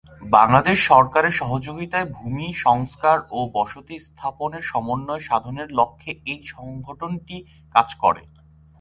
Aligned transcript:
বাংলাদেশ 0.31 0.77
সরকারের 0.85 1.33
সহযোগিতায় 1.33 2.07
ভূমি 2.11 2.47
সংস্কার 2.65 3.17
ও 3.31 3.39
বসতি 3.55 3.95
স্থাপনের 3.99 4.63
সমন্বয় 4.63 5.23
সাধনের 5.27 5.69
লক্ষ্যে 5.79 6.11
এই 6.25 6.39
সংগঠনটি 6.53 7.37
কাজ 7.75 7.87
করে। 8.03 8.23